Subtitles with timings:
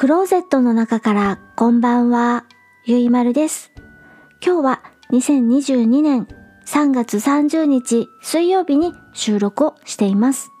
[0.00, 2.46] クローゼットの中からこんばんは、
[2.86, 3.70] ゆいまるです。
[4.42, 4.82] 今日は
[5.12, 6.26] 2022年
[6.64, 10.52] 3月30日水曜日に収録をしています。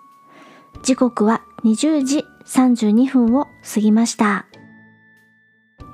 [0.82, 4.44] 時刻は20時32分を過ぎました。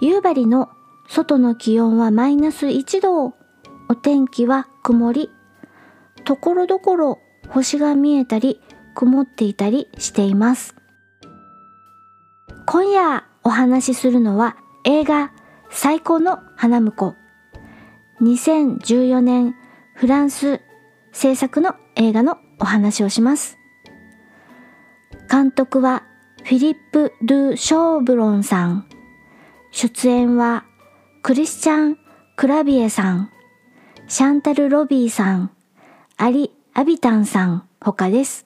[0.00, 0.68] 夕張の
[1.08, 3.26] 外の気温はマイナス1度。
[3.88, 5.30] お天気は曇り。
[6.24, 7.20] ところどころ
[7.50, 8.60] 星が見えたり
[8.96, 10.74] 曇っていたりしています。
[12.66, 15.30] 今夜お話しするのは映画
[15.70, 17.14] 最高の花婿。
[18.20, 19.54] 2014年
[19.94, 20.60] フランス
[21.12, 23.56] 制作の映画のお話をします。
[25.30, 26.02] 監督は
[26.42, 28.88] フィリップ・ドゥ・ショーブロンさん。
[29.70, 30.64] 出演は
[31.22, 31.98] クリスチャン・
[32.34, 33.30] クラビエさん、
[34.08, 35.52] シャンタル・ロビーさん、
[36.16, 38.45] アリ・アビタンさん他です。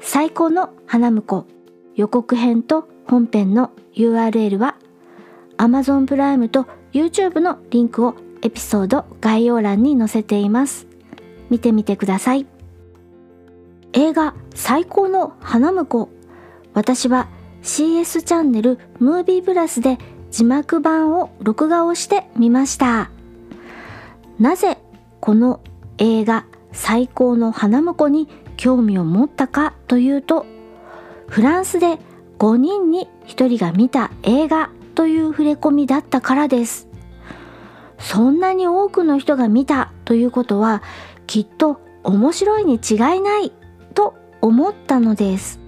[0.00, 1.46] 最高の花婿
[1.94, 4.76] 予告編と本編の URL は
[5.56, 10.86] Amazon プライムと YouTube のリンクをエピソード概要欄に載せています。
[11.50, 12.46] 見てみてください。
[13.92, 16.08] 映画最高の花婿
[16.74, 17.28] 私は
[17.62, 19.98] CS チャンネルムービープラスで
[20.30, 23.10] 字幕版を録画をしてみました。
[24.38, 24.78] なぜ
[25.20, 25.60] この
[25.98, 30.44] 映画最高の花婿に興味を持ったかというと
[31.28, 31.98] フランスで
[32.38, 36.88] 5人に1人が見た映画という触れ込みだったからです。
[37.98, 40.82] そんなに多くの人が見たということは
[41.26, 43.52] きっと面白いに違いない
[43.94, 45.60] と思ったのです。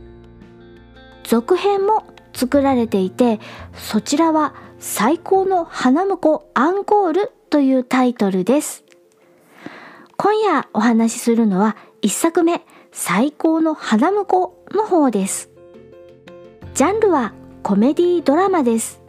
[1.24, 3.40] 続編も作られていて
[3.74, 8.84] そちらは最高の花婿アンコールというタイトルです。
[10.16, 12.62] 今夜お話しするのは1作目
[12.92, 15.50] 最高の花婿の方です。
[16.74, 19.00] ジャンルはコメディドラマです。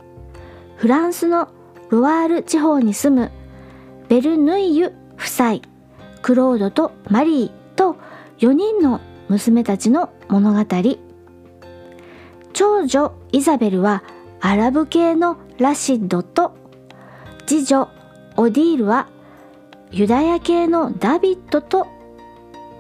[0.76, 1.50] フランスの
[1.90, 3.32] ロワール地方に住む
[4.08, 5.60] ベルヌイユ夫妻、
[6.22, 7.98] クロードとマリーと
[8.40, 10.66] 4人の娘たちの物語。
[12.54, 14.04] 長女イザベルは
[14.42, 16.56] アラブ系のラシッドと
[17.46, 17.90] 次女
[18.38, 19.08] オディールは
[19.92, 21.88] ユダヤ系のダビッドと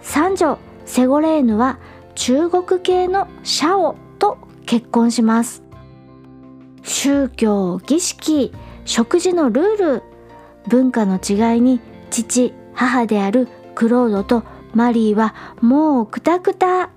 [0.01, 0.57] 三女
[0.91, 1.79] セゴレーヌは
[2.15, 5.63] 中国系のシャオと結婚します。
[6.83, 8.51] 宗教儀式
[8.83, 10.03] 食事のルール
[10.67, 14.43] 文化の違いに父母であるクロードと
[14.73, 16.89] マリーはもうクタクタ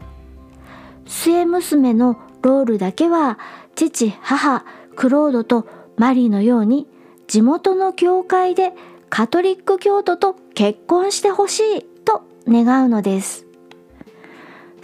[1.07, 3.39] 末娘のロールだけは
[3.77, 4.65] 父母
[4.97, 6.89] クロードとマリーのように
[7.29, 8.73] 地元の教会で
[9.09, 13.44] カトリック教徒と結婚してほしいと願うのです。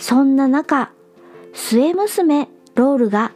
[0.00, 0.90] そんな中
[1.52, 3.32] 末娘ロールが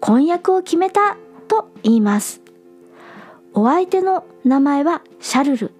[0.00, 2.42] 婚約を決めたと言います。
[3.54, 5.72] お相手の名前はシャルル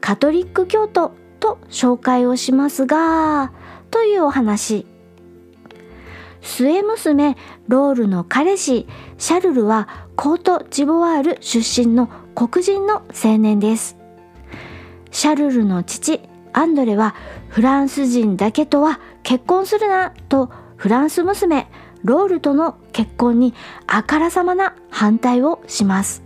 [0.00, 3.52] カトリック教徒と紹介をしますが
[3.90, 4.86] というお話。
[6.40, 7.36] 末娘
[7.66, 8.86] ロールの彼氏
[9.18, 13.96] シャルルはコートジボワール出身の黒人の青年です。
[15.10, 16.20] シャルルの父
[16.52, 17.14] アンドレは
[17.48, 21.68] フランス人だけとは結婚するなとフランス娘
[22.02, 23.54] ロールとの結婚に
[23.86, 26.22] あからさまな反対をします。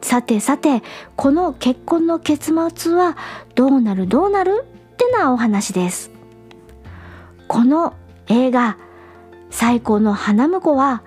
[0.00, 0.82] さてさて
[1.16, 3.16] この結婚の結末は
[3.54, 6.10] どうなるどうなるってなお話です。
[7.46, 7.94] この
[8.26, 8.76] 映画
[9.50, 11.02] 最高の花婿は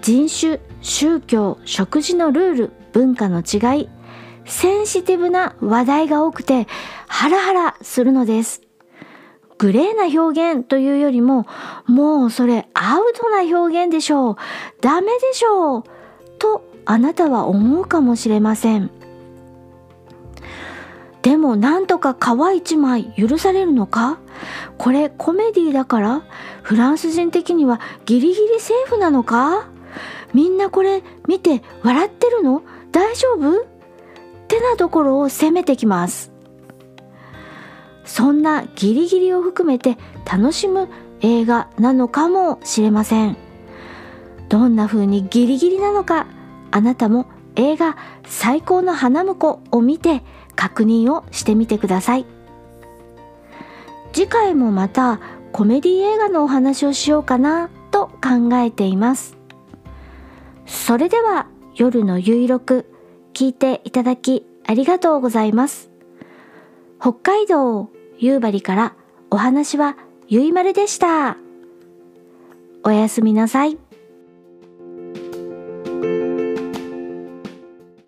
[0.00, 3.88] 人種宗教食事のルール文化の違い
[4.46, 6.66] センシティブな話題が多くて
[7.08, 8.62] ハラハラするのです。
[9.58, 11.46] グレーな表現というよりも
[11.86, 14.36] もうそれアウトな表現でしょう。
[14.80, 15.84] ダメでしょう。
[16.38, 18.90] とあなたは思うかもしれません。
[21.22, 24.20] でもなんとか皮一枚許されるのか？
[24.78, 26.22] これコメディだから？
[26.62, 29.68] フランス人的にはギリギリセーフなのか？
[30.32, 32.62] みんなこれ見て笑ってるの？
[32.92, 33.62] 大丈夫？
[33.62, 33.64] っ
[34.46, 36.30] てなところを攻めてきます
[38.08, 40.88] そんなギリギリを含めて楽しむ
[41.20, 43.36] 映画なのかもしれません。
[44.48, 46.26] どんな風にギリギリなのか
[46.70, 50.22] あなたも映画最高の花婿を見て
[50.56, 52.24] 確認をしてみてください。
[54.14, 55.20] 次回もまた
[55.52, 59.36] コメディ映画のお話をしようかなと考えています。
[60.64, 62.90] それでは夜のゆいろく
[63.34, 65.90] 聞いていただきありがとうございます。
[66.98, 68.94] 北海道夕張から
[69.30, 71.36] お話はゆいまるでした。
[72.84, 73.78] おやすみなさい。